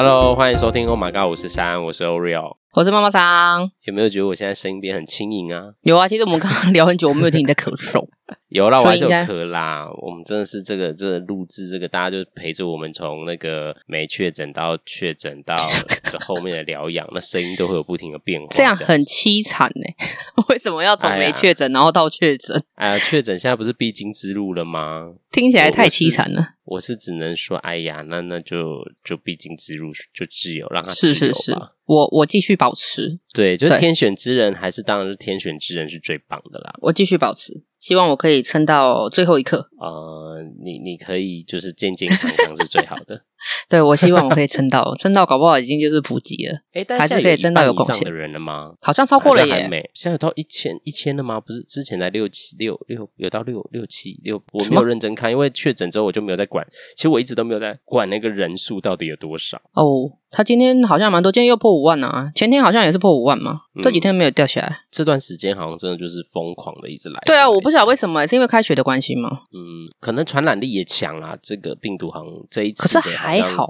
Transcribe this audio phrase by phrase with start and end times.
[0.00, 3.68] Hello，欢迎收听《Oh My God》五十三，我是 Oreo，我是妈妈桑。
[3.86, 5.72] 有没有觉得我现在声音变很轻盈啊？
[5.82, 8.06] 有啊，其实我们刚刚聊很久，我没有听你在咳嗽。
[8.50, 9.88] 有啦，我还是有咳啦。
[10.00, 15.56] 我们真的是这个这个录制这个，大家就陪着我们从那个没确诊到确诊到
[16.04, 19.82] 这后面的疗养，那声音都会有不停的变化，这样很凄惨呢。
[20.48, 22.62] 为什么要从没确诊、哎、然后到确诊？
[22.76, 25.14] 哎呀，确诊现在不是必经之路了吗？
[25.32, 26.50] 听起来太凄惨了。
[26.62, 31.18] 我是只能说，哎呀，那那就就必经之路，就自由，让他自由吧。
[31.18, 31.58] 是是是，
[31.88, 33.18] 我我继续保持。
[33.32, 36.74] 对，就是天选之人，还是当然是天选之人是最棒的啦。
[36.82, 37.64] 我继续保持。
[37.80, 39.70] 希望我可以撑到最后一刻。
[39.80, 43.24] 呃，你你可以就是健健康康是最好的。
[43.68, 46.58] 对，我希望我可以撑到，撑到搞不好已经就是普及了。
[46.72, 48.72] 哎，但是还是可以撑到有贡献的人了吗？
[48.82, 49.68] 好像超过了耶。
[49.94, 51.40] 现在有到一千一千了吗？
[51.40, 54.40] 不是之前才六七六六，有到六六七六。
[54.52, 56.66] 我没有认真看，因为确诊之后我就没有在管。
[56.96, 59.58] 其实我一直都没有在管那个人数到底有多少。
[59.74, 60.18] 哦。
[60.30, 62.30] 他今天好像蛮多，今天又破五万啊！
[62.34, 64.66] 前天好像也是破五万嘛，这几天没有掉下来。
[64.68, 67.18] 嗯、这段时间好像真的就是疯狂的一直来。
[67.24, 69.30] 对啊，我不晓得为什么，是因为开学的关系吗？
[69.54, 69.56] 嗯，
[70.00, 71.36] 可能传染力也强啦。
[71.42, 73.66] 这个病毒好像这一次可是还好，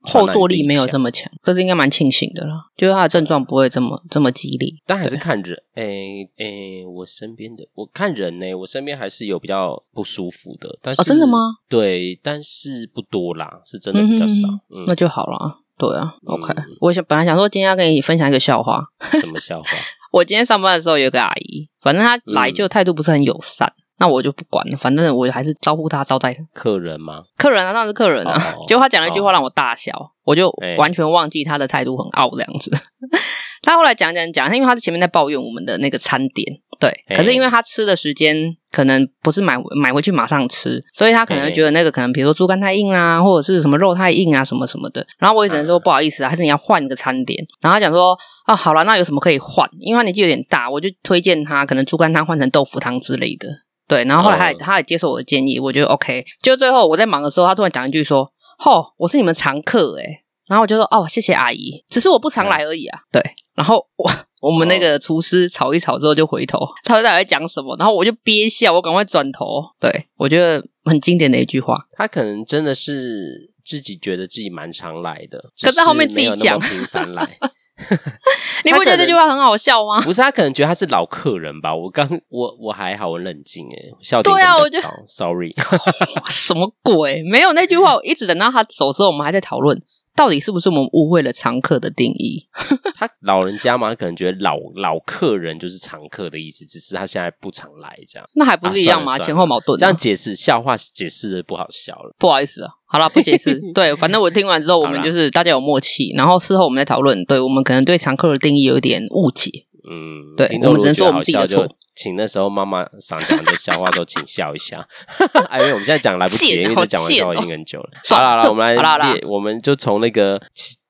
[0.00, 2.54] 后坐力没有这么强，这是应该蛮庆幸的啦。
[2.76, 5.62] 就是他的症状不会这么这么激烈，但还是看人。
[5.74, 10.78] 诶诶，我身边的我看人呢，我身边还是有比较不舒服的。
[10.80, 11.56] 但是、哦、真的吗？
[11.68, 14.48] 对，但是不多啦，是真的比较少。
[14.70, 15.60] 嗯，嗯那就好了。
[15.78, 16.54] 对啊，OK。
[16.80, 18.82] 我想本来想说今天要跟你分享一个笑话。
[19.20, 19.68] 什么笑话？
[20.12, 26.40] 我今天上班的时候有个阿姨，反正她来就态度不是很友善，嗯、那我就不管了，反正我还是招呼他招待她。
[26.52, 27.22] 客人吗？
[27.38, 28.36] 客人啊，当然是客人啊。
[28.56, 32.70] 哦、 结果他讲了一句话让我大笑，哦、我就完全忘记他的态度很傲的样子。
[33.62, 36.46] 他后来讲讲讲，因为他是前面在抱怨我们的那个餐点。
[36.78, 38.36] 对，可是因为他吃的时间
[38.70, 45.04] 可能不是买买回去马上吃，所以他可能觉得那个可能比如说猪肝太硬啊，或者是什么肉太硬啊，什么什么的。
[45.18, 47.42] 然后我也只能说不好意思啊，还是你要换一个餐点。
[47.62, 49.66] 然后他讲说啊，好了，那有什么可以换？
[49.80, 53.48] 因为他年纪有点大，我就推荐他可能猪肝汤换成豆腐汤之类的。
[53.88, 56.24] 对，然后后来他也他也接受我的建议，我觉得 OK。
[56.42, 63.22] 就最后我在忙的时候，他突然讲一句说：“吼，我是你们常客诶。”然后我就说：“哦，谢谢阿姨，只是我不常来而已啊。”对，
[63.54, 64.10] 然后我。
[64.42, 67.74] 我们那个厨师吵一吵之后就回头，他到底在讲什么？
[67.78, 69.64] 然后我就憋笑，我赶快转头。
[69.80, 71.88] 对，我觉得很经典的一句话。
[71.92, 77.38] 他可能真的是自己觉得自己蛮常来的，可是后面自己讲 频繁来。
[78.64, 80.00] 你不觉得这句话很好笑吗？
[80.00, 81.74] 不是，他可能觉得他是老客人吧。
[81.74, 84.34] 我刚我我还好，我冷静哎，笑点。
[84.34, 85.54] 对啊，我就 sorry，
[86.30, 87.22] 什么鬼？
[87.22, 89.80] 没有那句话，我一直等到他走之后，我们还在讨论。
[90.16, 92.46] 到底是不是我们误会了常客的定义？
[92.96, 98.26] 他老人家嘛，他可能觉得老老客人就是常客的意思，只是他现在不常来这样。
[98.34, 99.14] 那还不是一样吗？
[99.14, 99.78] 啊、前后矛盾。
[99.78, 102.70] 这样解释笑话解释的不好笑了，不好意思啊。
[102.88, 103.60] 好了，不解释。
[103.74, 107.22] 对，反正我听完之后，我们就是大家有默契，然后事后我们再讨论。
[107.26, 109.65] 对，我们可能对常客的定义有点误解。
[109.88, 111.66] 嗯，对，我们只能说我们自己的错。
[111.94, 114.86] 请那时候妈妈想讲的笑话都请笑一下，
[115.48, 117.90] 哎，因为我们现在讲来不及，因为讲完笑话已经很久了。
[118.08, 120.40] 好了好了，我们来列，我们就从那个。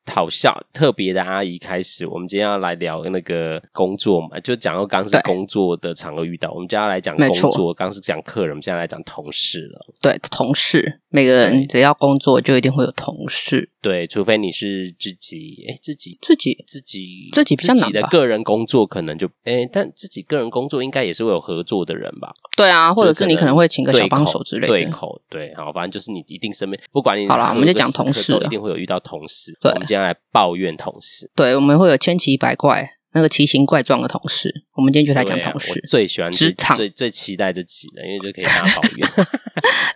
[0.08, 9.84] 好笑特别的阿姨开始，我们今天要来聊那个工作嘛，就讲到刚是工作的场合遇到，我们接下来讲工作，刚是讲客人，我们现在来讲同事了。
[10.00, 13.70] 对，同事，每个人只要工作就一定会有同事。
[13.86, 22.32] 对，除非你是自己，哎，自己自己自己自己比较难吧，自己的个人工作可能就，哎，但自己个人工作应该也是会有合作的人吧？
[22.56, 24.66] 对啊，或者是你可能会请个小帮手之类的。
[24.66, 29.56] 对口，对，好，反正就是你一定身边，不管你好了，我们就讲同事，一定会有遇到同事。
[29.60, 31.28] 对，我们今天来抱怨同事。
[31.36, 32.95] 对，我们会有千奇百怪。
[33.16, 35.80] 那个奇形怪状的同事，我们今天就来讲同事。
[35.82, 39.08] 我最喜欢职场，最最期待这集了，因为就可以大家抱怨。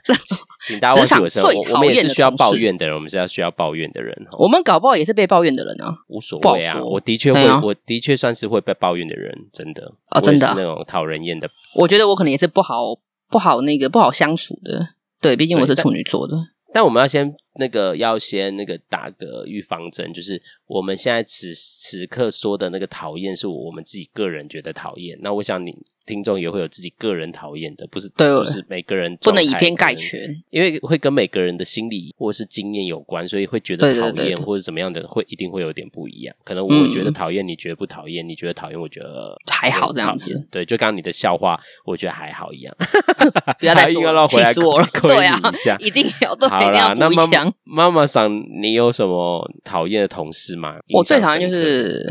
[0.67, 4.17] 请大家忘记我，我们也是需要抱怨的人，我们是要需要抱怨的人。
[4.39, 6.83] 我们搞不好也是被抱怨的人啊，无所谓啊。
[6.83, 11.47] 我的确会，我的确算是会被抱怨的人，真的啊，真的那种讨人厌的。
[11.75, 12.99] 我觉得我可能也是不好
[13.29, 16.37] 不好那个不好相处的，对，毕竟我是处女座的。
[16.73, 17.35] 但我们要先。
[17.55, 25.19] 那个要先那个打个预防针，就是我们现在此此刻说的那个讨厌，是我们自己个人觉得讨厌。
[25.21, 25.77] 那我想你
[26.11, 28.09] 听众也会有自己个人讨厌的，不是？
[28.11, 30.21] 对，就是每个人不能以偏概全，
[30.51, 36.35] 因为会跟每个人的心理或是经验有关，所以会觉得讨厌或者怎么样的，会一定会有点不一样。
[36.45, 38.29] 可能我觉得讨厌，你觉得不讨厌？
[38.29, 40.47] 你觉得讨厌，我觉得还好这样子。
[40.51, 42.75] 对，就刚刚你的笑话，我觉得还好一样。
[43.61, 44.87] 不要再说了，气死我了！
[45.03, 45.41] 对啊，
[45.79, 47.53] 一定要对，一定要补强。
[47.65, 48.31] 妈妈桑。
[48.61, 50.77] 你有什么讨厌的同事吗？
[50.95, 52.05] 我最讨厌就是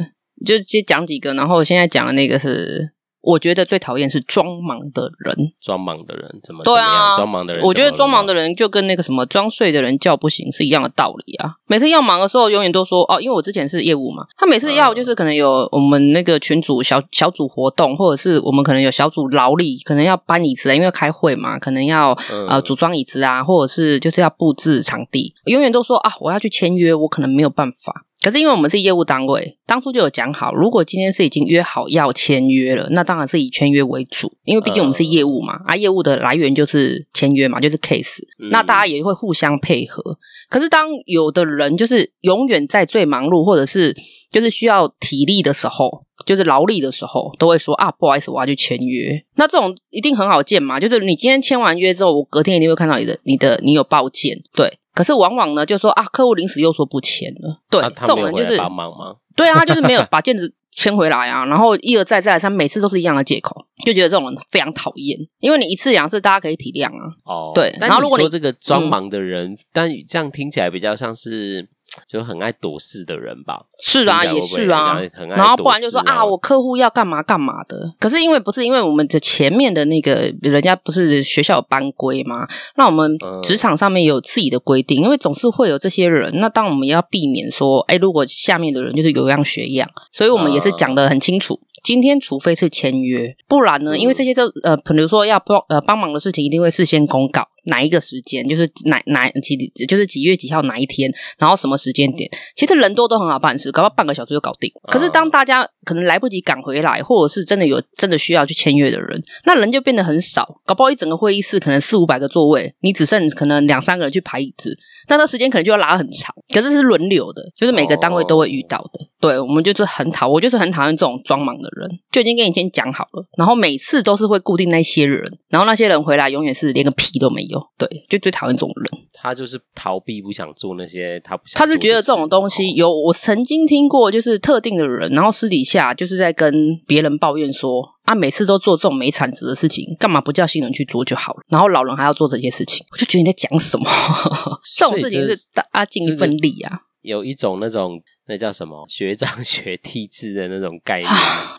[0.45, 5.51] 就先讲几个，然后现在讲的那个是我觉得最讨厌是装忙的人。
[5.61, 6.63] 装忙的人怎么？
[6.63, 11.55] 对啊，装忙的人，我觉得装忙的人就跟那个什么装睡的人叫不醒是一样的道理啊。
[11.67, 22.17] 每次要忙的时候，永远都说哦，因为我之前是业务嘛，他每次要就是可能有我们那个群组小小组活动，或者是我们可能有小组劳力，可能要搬椅子，因为开会嘛，可能要
[22.47, 28.05] 呃组装椅子啊，或者是就是要布置场地，永远都说啊，我要去签约，我可能没有办法。
[28.21, 38.19] 可是因为我们是业务单位，当初就有讲好，如果今天是已经约好要签约了，那当然是以签约为主，因为毕竟我们是业务嘛，啊，业务的来源就是签约嘛，就是 case，
[38.51, 40.17] 那大家也会互相配合。
[40.49, 43.95] 可是当有的人就是永远在最忙碌，或者是
[44.29, 49.23] 就是需要体力的时候，就是劳力的时候，都会说啊，不好意思，我要去签约。
[49.35, 54.71] 那这种一定很好见嘛，就是你今天签完约之后，我隔天一定会看到你的、你的、你有报件，对。
[54.93, 59.15] 可是往往呢，就说啊，客户临时又说不签了，对，这种人就是帮忙吗？
[59.35, 63.55] 对啊，他就是没有把件子签回来啊，然后一而再再而三，每次都是一样的借口，
[63.85, 65.17] 就觉得这种人非常讨厌。
[65.39, 67.73] 因为你一次两次大家可以体谅啊，哦，对。
[67.79, 71.69] 然后如果你说这个装忙的人，嗯、但这样听起来比较像是。
[72.07, 77.93] 就很爱躲事的人吧，是啊，也是啊，然后不然就说啊，我客户要干嘛干嘛的。
[77.99, 82.47] 可是因为不是因为我们的前面的那个人家不是学校有班规吗？
[82.75, 86.31] 那我们职场上面有自己的规定，因为总是会有这些人。
[86.39, 91.59] 那当我们要避免说，哎，如果下面的人就是有样学样，所以我们也是讲的很清楚。
[91.83, 97.47] 今天除非是签约，不然呢，因为这些都呃，比如说要帮呃帮忙的事情，一定会事先公告。
[97.65, 99.55] 哪一个时间，就是哪哪几，
[99.87, 104.71] 就是几月几号哪一天，然后什么时间点，其实人多都很好办事，搞到半个小时就搞定。
[104.89, 114.77] 可是当大家可能来不及赶回来，或者是真的有真的需要去签约的人，那人就变得很少，搞不好一整个会议室可能四五百个座位，你只剩可能两三个人去排椅子，
[115.07, 116.35] 那那时间可能就要拉很长。
[116.53, 118.99] 可是是轮流的，就是每个单位都会遇到的。
[119.19, 127.61] 对，我们就是很讨，我就是很讨厌这种装忙的人，就已经跟你先讲好了，然后每次都是会固定那些人，然后那些人回来永远是连个屁都没有。
[127.77, 129.01] 对，就最讨厌这种人。
[129.13, 131.59] 他就是逃避，不想做那些他不想。
[131.59, 136.53] 他是觉得这种东西有，我曾经听过，就是特定的人，然后私底下就是在跟
[136.87, 141.41] 别人抱怨说啊，每次都做这种没产值的事情，干嘛不叫新人去做就好了？
[141.49, 143.85] 然后老人还要做这些事情，我就觉得你在讲什么？
[144.77, 146.81] 这种事情是大家尽一份力啊。
[147.09, 151.09] 有一种那种那叫什么学长学弟制的那种概念，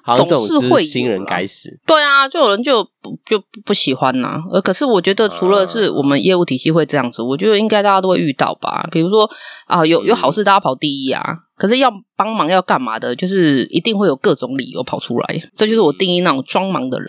[0.02, 1.68] 好像这种是，是新人该死。
[1.84, 4.42] 对啊，就有人就不就不喜欢呐、啊。
[4.52, 8.88] 呃，可是我觉得除了是我们业务体系会这样子，我觉得应该大家都会遇到吧。
[8.92, 9.28] 比如说
[9.66, 11.22] 啊，有有好事大家跑第一啊，
[11.56, 15.40] 可是要帮忙要干嘛的，就是一定会有各种理由跑出来。
[15.56, 17.08] 这就是我定义那种装忙的人，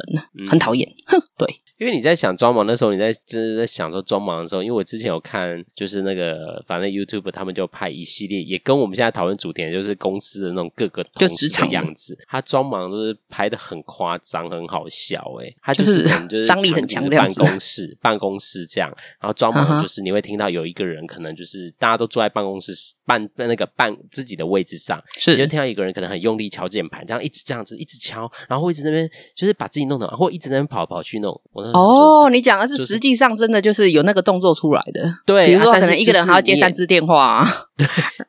[0.49, 0.89] 很讨厌。
[1.05, 1.47] 哼，对。
[1.81, 12.15] 因为你在想装忙的时候，你在就是在想说装忙的时候，因为我之前有看，就是那个反正 YouTube 他们就拍一系列，也跟我们现在讨论主题，就是公司的那种各个就职场样子。
[12.27, 18.87] 他装忙都是拍的很夸张，很好笑诶，他就是就是张力很强的办公室，办公室这样，
[19.19, 22.73] 然后装忙就是你会听到有一个人可能就是大家都坐在办公室
[23.07, 31.31] 办那个办自己的位置上，是你就听到一个人可能很用力敲键盘，这样一直这样子一直敲，然后会一直那边就是把自己弄得，或一直在那边跑跑去弄。
[31.53, 37.47] 我哦，你讲的是实际上真的就是有那个动作出来的，对，比如说可能一个人还要接三支电话啊，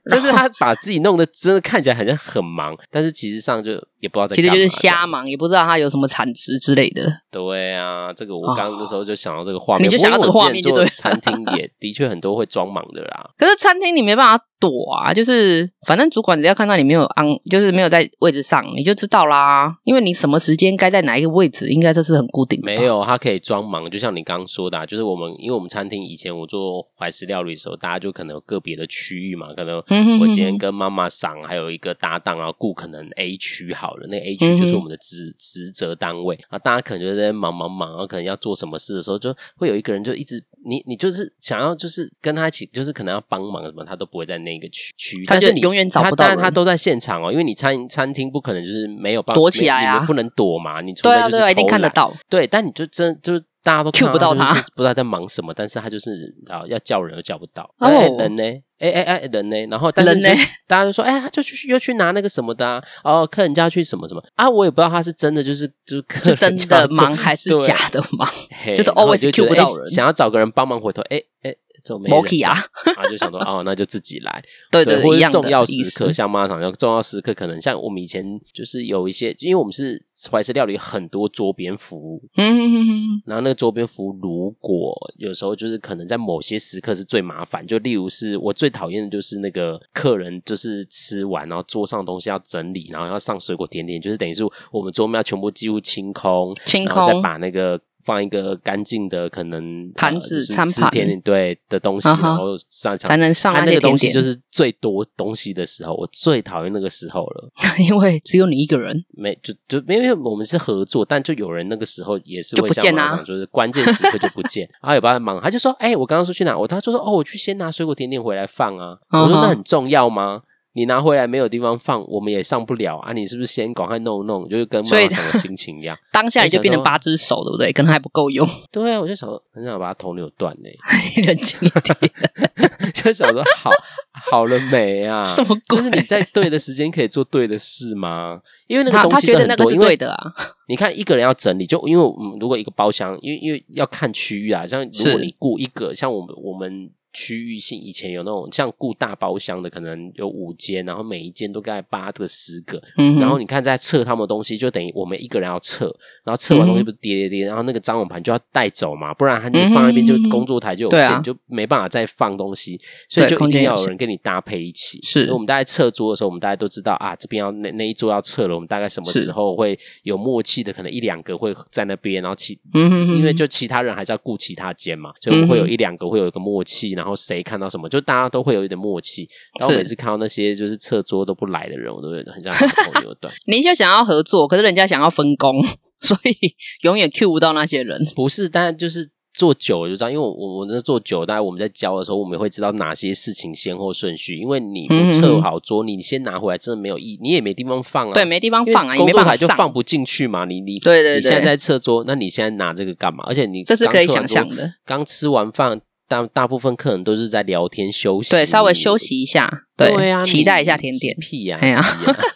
[0.09, 7.11] 对，就是他把自己弄得真的看起来好像很忙，但是其实上就也不知道在，其实就是瞎忙，也不知道他有什么产值之类的。
[7.31, 10.85] 对啊，这个我刚刚那时候就想到这个画面，你就想到这个画面就对。
[10.95, 22.67] 餐厅也 的确很多会装忙的啦，可是餐厅你没办法躲啊，就是反正主管只要看到你没有安，就是没有在位置上，你就知道啦，因为你什么时间该在哪一个位置，应该这是很固定的。
[22.67, 29.77] 没有，他可以装忙，就像你刚刚说的，啊，就是我们因为我们餐厅以前我做怀石料理的时候，大家就可能有个别的区域嘛，可能
[30.21, 53.45] 我今天跟妈妈桑还有一个搭档，然后顾可能 A 区好了，那 A 区就是我们的职职责单位啊，大家可能就在忙忙忙，然后可能要做什么事的时候，就会有一个人就一直你你就是想要就是跟他一起，就是可能要帮忙什么，他都不会在那个区区，但是你永远找不到，但是他都在现场哦，因为你餐餐厅不可能就是没有办法躲起来啊，不能躲嘛，你除非就是偷懒，对啊对啊，一定看得到，对，但你就真就是。
[53.65, 57.73] 大家都 Q 不到他，不知道在忙什么，但是他就是啊，要叫人又叫不到。
[57.79, 58.19] 哎、oh.
[58.19, 58.43] 欸，人呢？
[58.91, 59.67] 哎哎哎，人呢？
[59.71, 60.43] 然后但是人呢？
[60.67, 68.29] 大家就说，哎、欸，他就去又去拿那个什么的啊，哦，客人家去什么什么啊，我也不知道他是真的就是就是客人真的忙还是假的忙，
[68.77, 71.55] 就是 always cue 不到人，欸、想要找个人帮忙回头，哎、欸、哎。
[71.83, 72.53] 欸怎么没人啊？
[72.97, 74.43] 啊， 就想说哦，那就自己来。
[74.71, 82.23] 对对，或者重要时刻，像妈妈讲，重要时刻可能像我们以前就是有一些，因为我们是怀石料理，很多桌边服务。
[82.37, 83.23] 嗯哼哼哼。
[83.27, 97.81] 然后那个桌边服务，如果有时候就是可能在某些时刻是最麻烦，就例如是我最讨厌的就是那个客人就是吃完，然后桌上的东西要整理，然后要上水果甜点，就是等于是我们桌面要全部几乎清空，清空，然后再把那个。
[98.03, 100.91] 放一个干净的可能盘子、餐盘
[101.21, 107.51] 对的东西，然后上才能上那个东西，就是最多东西的时候，我最讨厌那个时候了。
[107.79, 120.43] 因为只有你一个人，没就就因为我们是合作，但就有人那个时候也是会像我讲，就是关键时刻就不见， 然后有帮他忙，他就说：“哎，我刚刚说去哪？”我他就说：“哦，我去先拿水果甜点回来放啊。”我说：“那很重要吗？”
[120.75, 123.13] 你拿回来没有地方放，我们也上不了啊！
[123.13, 125.95] 你是不是先赶快弄弄，就是跟妈妈什么心情一样？
[126.11, 127.71] 当下你就变成八只手，对不对？
[127.73, 128.49] 可能还不够用。
[128.71, 130.71] 对啊，我就想说，很想把它头扭断呢。
[131.17, 133.71] 你冷静一点，就想说好
[134.13, 135.23] 好了没啊？
[135.23, 135.55] 什么？
[135.69, 138.41] 就是你在对的时间可以做对的事吗？
[138.67, 140.33] 因为那个东西真的很多，对的啊。
[140.69, 146.91] 你看一个人要整理，就因为嗯，如果一个包厢，因为因为要看区域啊，像如果你雇一个，像我们我们。
[147.13, 152.83] 区域性以前有那种像顾大包厢的，可能有五间，然后每一间都大概八个、十个。
[152.97, 165.01] 嗯、然后你看在测他们的东西，就等于我们一个人要测，然后测完东西不是叠叠叠，然后那个张网盘就要带走嘛，不然他就放那边就工作台就有限，嗯啊、就没办法再放东西，所以就一定要有人跟你搭配一起。
[165.03, 177.89] 是，我们大概测桌的时候，我们大家都知道啊，这边要那那一桌要测了，我们大概什么时候会有默契的，可能一两个会在那边，然后其因为就其他人还是要顾其他间嘛，所以我们会有一两个会有一个默契，然后谁看到什么。
[177.89, 179.29] 就大家都会有一点默契，
[179.59, 183.33] 然后每次看到那些就是侧桌都不来的人，我都会很像头扭断。
[183.47, 185.61] 您就想要合作，可是人家想要分工，
[186.01, 188.01] 所以永远 Q 不到那些人。
[188.15, 194.37] 不是，但就是做久了就知道，因为我我们在做久，大概我们在教的时候，我们也会知道哪些事情先后顺序。
[194.37, 198.15] 因为你不侧好桌，你先拿回来真的没有意义，你也没地方放啊。
[198.15, 200.45] 对，没地方放啊，工作台就放不进去嘛。
[200.45, 203.25] 你你对对对，你现在在侧桌，那你现在拿这个干嘛？
[203.27, 205.81] 而且你这是可以想象的，刚吃完饭。
[206.13, 211.17] 大大部分客人都是在聊天休息，对，稍微休息一下，对，呀啊，期待一下甜点。
[211.19, 211.83] 屁呀，哎呀，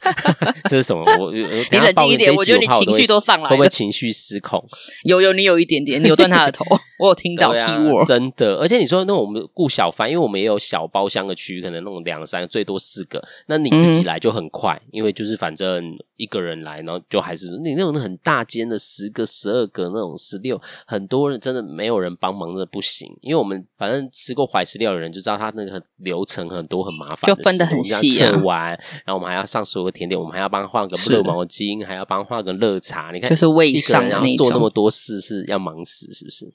[0.69, 1.05] 这是什么？
[1.19, 4.65] 我你冷静一点，我觉得你情绪都上来了，会不会情绪失控？
[5.05, 6.65] 有有，你有一点点扭断他的头，
[6.99, 8.57] 我有听到 keyword，真的。
[8.57, 13.23] 而且你说那我们顾小饭，因为我们也有小包厢的区域，可能那种两三个，最多四个。
[13.47, 23.09] 那你自己来就很快，因为就是反正一个人来，然后就还是你那种很大间的十个、十二个那种十六，很多人真的没有人帮忙，真的不行。
[23.21, 23.65] 因为我们。
[23.79, 28.31] 反正吃过怀石料的人就知道，他那个流程很多很麻烦，就分的很细啊。
[28.31, 28.69] 测完，
[29.05, 33.11] 然后我们还要上所有甜点，我们还要帮他换个热毛巾，还要帮他换个热茶。
[33.13, 36.47] 你看，就是为上然后做那么多事是要忙死，是不是？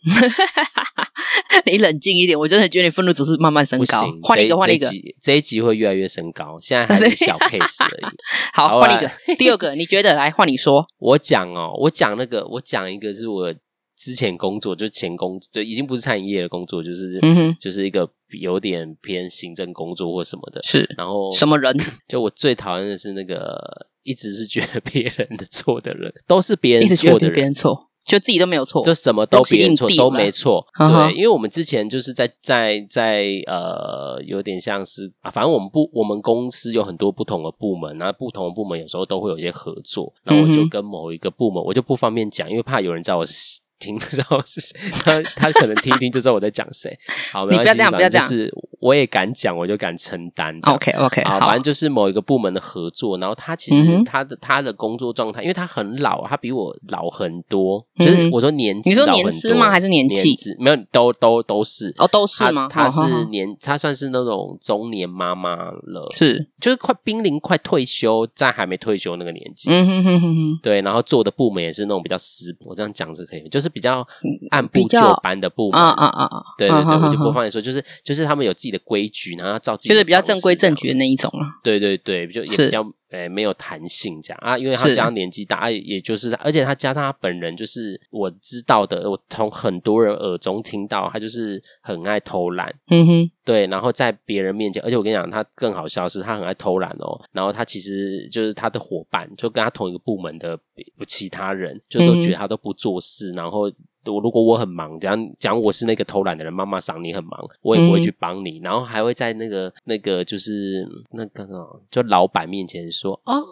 [1.65, 4.07] 你冷静一点，我真的觉得你愤怒指数慢慢升高。
[4.23, 4.89] 换一个，换一个，
[5.21, 6.57] 这一集会越来越升高。
[6.59, 8.15] 现在还 是小 case 而已。
[8.53, 10.85] 好，换一个，第二个，你觉得来换你说？
[10.97, 13.53] 我讲哦，我讲那个，我讲一个是我。
[14.01, 18.09] 之前工作就前工就已经不是餐饮业的工作，就是、嗯、就是一个
[18.39, 20.61] 有点偏行政工作或什么的。
[20.63, 21.75] 是，然后什么人？
[22.07, 23.59] 就我最讨厌的是那个
[24.03, 30.65] 一直是觉得别人的错的人，都是别人错的人，别人错，就自己都没有错，就什么都别人错都没错。
[30.77, 43.61] 对，因为我们之前就是在在在呃，有点像是啊，反正我们不，我们公司有很多不同的部门，然后不同的部门有时候都会有一些合作，然后我就跟某一个部门，我就不方便讲，因为怕有人知道我是。
[43.81, 46.97] 听 知道是谁，他他可能听一听就知道我在讲谁。
[47.33, 48.29] 好，你不要这样，不要这样。
[48.29, 50.57] 就是我也敢讲，我就敢承担。
[50.63, 57.83] OK OK，好，反正就是某一个部门的合作，然后他其实他的他的工作状态，因为他很老，他比我老很多。
[57.97, 59.69] 就是我说年纪，你说年资吗？
[59.69, 60.35] 还是年纪？
[60.59, 62.67] 没有，都都都是哦，都是吗？
[62.69, 69.71] 他是年，他算是那种中年妈妈了，是就是快濒临快退休，在还没退休那个年纪。
[69.71, 73.71] 嗯哼哼哼哼，对，然后做的部门也是那种比较死，我这样讲是可以，就是。
[73.71, 74.05] 比较
[74.49, 76.43] 按部就班的部门啊啊啊啊！
[76.57, 81.59] 对对对，我就不方便说，就是就是他们有自己的规矩，然后要照自己，就是比较正规正矩的那一种啊。
[81.63, 82.83] 对对对，就也比较。
[83.11, 100.57] 诶，没有弹性这样啊，因为他加上年纪大，是也就是，而且他加上他本人，就是我知道的，我从很多人耳中听到，他就是很爱偷懒，嗯哼，对，然后在别人面前，而且我跟你讲，他更好笑的是，他很爱偷懒哦，然后他其实就是他的伙伴，就跟他同一个部门的
[101.05, 103.69] 其他人，就都觉得他都不做事，嗯、然后。
[104.05, 111.45] 我如果我很忙，讲讲我是那个偷懒的人，妈妈赏你很忙，我也不会去帮你，嗯、然后还会在那个那个就是那个
[111.89, 113.43] 就老板面前说哦，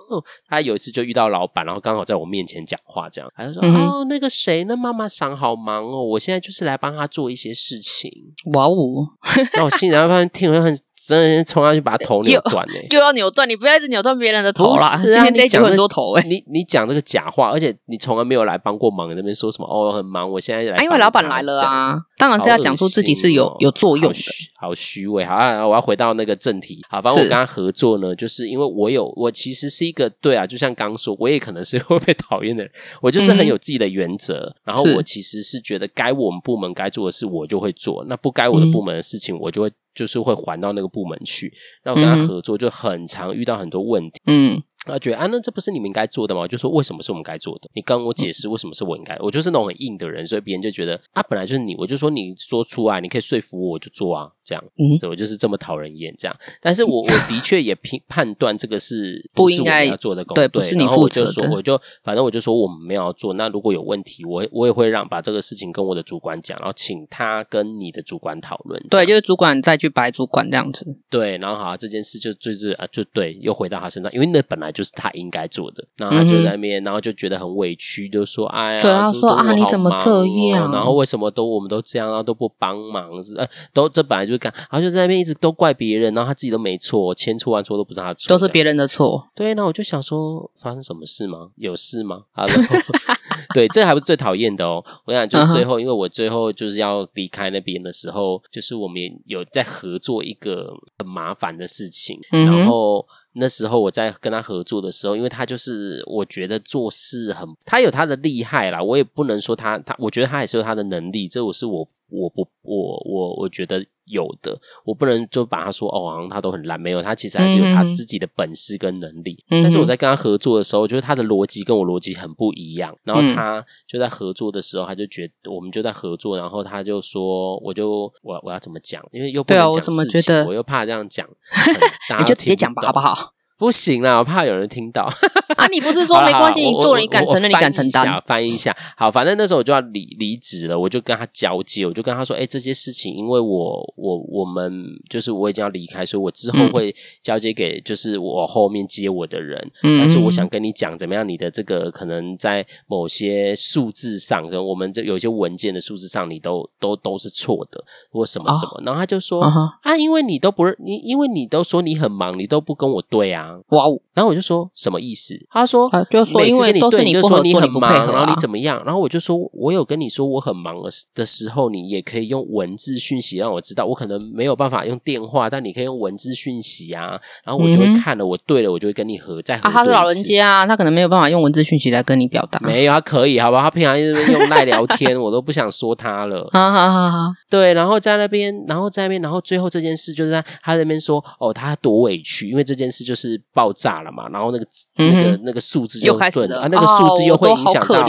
[0.48, 8.12] 他有一次就遇到老板，然后刚好在我面前讲话，这样，他就说、嗯、哦，那个谁，那妈妈赏好忙哦，我现在就是来帮他做一些事情
[8.54, 9.08] 哇哦！
[9.56, 10.80] 那我心里发现听了很。
[11.08, 14.98] 真的冲上去把头扭断呢， 又要扭断，你不要一直扭断别人的头啦。
[15.02, 24.20] 今天这一集很多头哎，你你讲这个假话，而且你从来没有来帮过忙，那边说什么哦很忙，我现在来，因为老板来了啊，当然是要讲出自己是有有作用的，
[24.60, 25.24] 好虚伪。
[25.24, 26.80] 好啊，我要回到那个正题。
[26.90, 34.54] 好，反正我跟他合作呢，就是因为我有我其实是一个对啊，就像刚说，我也可能是 会被讨厌的人，我就是很有自己的原则。
[34.66, 39.72] 然后我其实是觉得该我们部门该做的事我就会做，那不该我的部门的事情我就会。
[40.00, 41.52] 就是会还到那个部门去，
[41.84, 44.22] 那我跟他合作就很常遇到很多问题。
[44.28, 44.64] 嗯。
[44.86, 46.48] 他觉得啊，那这不是你们应该做的吗？
[46.48, 47.70] 就说为什么是我们该做的？
[47.74, 49.18] 你跟我解释为什么是我应该？
[49.20, 51.76] 我就是那种很硬的人，所以别人就觉得啊，本来就是你。
[51.80, 54.62] 我就说你说出来，你可以说服我，我就做啊，这样。
[54.78, 56.36] 嗯，对，我就是这么讨人厌，这样。
[56.62, 61.32] 但是我我的确也评判断这个是不应该要做的工作，对，不是你负责的。
[61.42, 63.34] 然后我就说，我就反正我就说我们没有要做。
[63.36, 68.82] 那如果有问题，我我也会让把这个事情跟我的主管讲，然后请他跟你的主管讨论。
[68.90, 70.86] 对，就是主管再去白主管这样子。
[71.10, 75.70] 对，然后好，这件事就就是啊，就对，又回到他身上，因为那本来就是他应该做。
[75.72, 80.72] 的，然后他就在那边，然后就觉得很委屈，就说：“哎呀，对啊，说啊，你怎么这样？
[80.72, 83.24] 然后为什么都我们都这样，然后都不帮忙？
[83.24, 89.28] 是呃，都这本来就是干，然后就在那边一直都怪别人，然后他自己都没错，千错万错都不是他错，都是别人的错。
[89.36, 91.50] 对，那我就想说，发生什么事吗？
[91.56, 92.24] 有事吗？
[92.32, 92.52] 好了，
[93.54, 94.84] 对，这还不是最讨厌的哦。
[95.06, 103.06] 我想就最后，因为我最后就是要离开那边的时候，就是我们有在合作一个很麻烦的事情，然后。
[103.34, 113.86] 那时候我在跟他合作的时候，因为他就是我觉得做事很，他有他的厉害啦，我也不能说他他，我觉得他也是有他的能力，这我是我我不我我我觉得。
[114.12, 119.38] 有的，我不能就把他说哦，好像他都很烂，没有，他其实还是有他自己的本事跟能力。
[119.52, 122.98] 嗯、但是我在跟他合作的时候，就是他的逻辑跟我逻辑很不一样。
[123.04, 129.00] 然后他就在合作的时候，他就觉得我们就在合作，然后他就说，我就我我要怎么讲？
[129.12, 130.48] 因为又不能讲事情，对啊，我怎么觉得？
[130.48, 131.30] 我又怕这样讲，
[132.20, 133.36] 你就直接讲吧，好不好？
[133.60, 135.04] 不行啦，我怕有人听到
[135.58, 135.68] 啊！
[135.68, 138.24] 你不是说没关系，你做了，你敢承认，你敢承担？
[138.26, 144.74] 翻译一下，好，反正那时候我就要离离职了，我就跟他交接，我就跟他说：“哎、欸，这些事情，因为我我我们
[145.10, 149.60] 就是我已经要离开，所以我之后会交接给就是我后面接我的人。
[149.84, 151.28] 嗯、但是我想跟你讲，怎么样？
[151.28, 158.78] 你的这个可能在某些数字上，跟我们这有些文件的数字上，你都都都是错的，或什么什么。
[158.78, 164.00] 哦、然后他就说：啊，因为你都不是你，因为你都说你很忙，你都不跟我对啊。”哇哦！
[164.14, 165.34] 然后我就说什么意思？
[165.52, 168.82] 他说，啊、就说因为都是你就说你很忙，然后你怎么样？
[168.86, 170.76] 然后我就说，我有跟你说我很忙
[171.14, 173.86] 的时候，你也可以用文字讯息让我知道。
[173.86, 177.20] 我可能没有办法用电话，但你可以用文字讯息啊。
[177.46, 179.70] 然后我就会看了，我对了，我就会跟你合在合。
[179.70, 182.60] 啊，他是老人家啊，他可能没有办法用文字讯息来跟你表达。
[182.62, 183.62] 没有，他可以，好吧？
[183.62, 186.48] 他平常一直用赖聊天，我都不想说他了。
[186.52, 187.36] 哈哈哈哈。
[187.50, 194.28] 对，然后在那边，然后在那边，然后最后这件事就是在他那边说，哦，他多委屈，因为这件事就是爆炸了嘛。
[194.30, 198.08] 然后那个那个那个数字又开始了啊，那个数字又会影响到，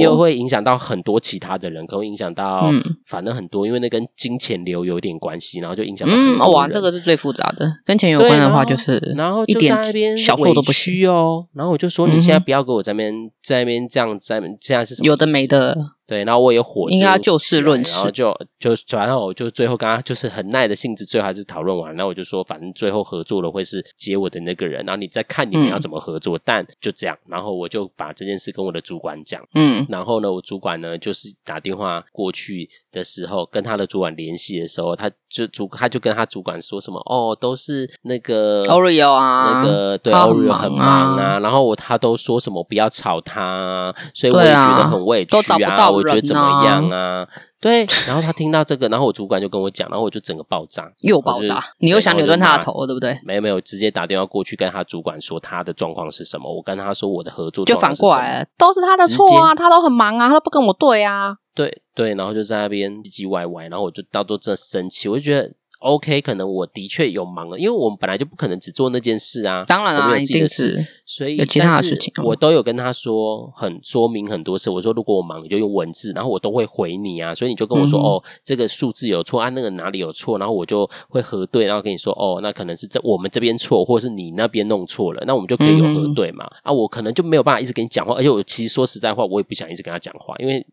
[0.00, 2.70] 又会影响到很多其他的人，可能会影响到，
[3.06, 6.52] 反正很多，因为那跟金钱流有点关系，然后就影响到很多。
[6.52, 11.46] 哇，这个是最复杂的，跟钱有关的话就是，然后就在那边小错都不虚哦。
[11.54, 13.12] 然后我就说，你现在不要给我在那边
[13.42, 15.06] 在那边这样在，现在是什么？
[15.06, 15.95] 有的没的。
[16.06, 21.92] 对，然后我也火，应该要就事论事，然后就就然后我就最后跟他就是很耐的性子，最后还是讨论完。
[21.96, 26.38] 然后我就说，反正最后合作的会是接我的那个人，然后你再看你们要怎么合作。
[26.38, 29.42] 嗯、但就这样，然后我就把这件事跟我的主管讲。
[29.54, 45.95] 嗯，然后呢，我主管呢就是打电话过去的时候，跟他的主管联系的时候，他就主他就跟他主管说什么哦，都是那个 Oreo 啊，那个对 Oreo 很忙啊，然后我他都说什么不要吵他，所以我也觉得很委屈啊。
[45.96, 47.26] 我觉得怎么样啊？
[47.60, 53.18] 对，然后他听到这个，然后我主管就跟我讲，然后我就整个爆炸， 又爆炸，你又想扭断他的头，对不对？
[53.24, 56.54] 没有没有，直接打电话过去跟他主管说他的状况是什么。
[56.54, 61.36] 我跟他说我的合作就反过来了，都是他的错啊，他都很忙啊，他都不跟我对啊。
[61.54, 65.52] 对对，然后就在那边唧唧歪歪，然后我就到时候真的生气，我就觉得。
[65.80, 69.64] OK，可能我的确有忙了，因为我们本来就不可能只做那件事啊。
[69.66, 74.70] 当然啊，一定是，所以有其他的事情，我都有跟他说，很说明很多次。
[74.70, 77.34] 我说如果我忙，你就用文字，然后我都会回你啊。
[77.34, 86.46] 所以你就跟我说，嗯、哦，这个数字有错啊，那个哪里有错，然后我就会核对，然后跟你说，哦，那可能是这我们这边错，或是你那边弄错了，那我们就可以有核对嘛。
[86.46, 90.66] 嗯、啊，我可能就没有办法一直跟你讲话，而且我其实说实在话，我也不想一直跟他讲话，因为。